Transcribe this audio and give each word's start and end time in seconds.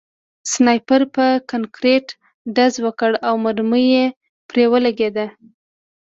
سنایپر 0.51 1.01
په 1.15 1.25
کانکریټ 1.51 2.05
ډز 2.55 2.73
وکړ 2.85 3.11
او 3.27 3.33
مرمۍ 3.43 3.85
پرې 4.49 4.63
ولګېده 4.71 5.25